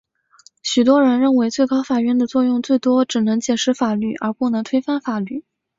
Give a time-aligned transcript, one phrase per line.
[0.63, 5.45] 许多人认为最高法院的作用最多只能解释法律而不能推翻法律。